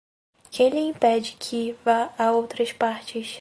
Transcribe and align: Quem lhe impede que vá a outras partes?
Quem 0.49 0.69
lhe 0.73 0.79
impede 0.79 1.37
que 1.39 1.73
vá 1.85 2.11
a 2.17 2.31
outras 2.31 2.73
partes? 2.73 3.29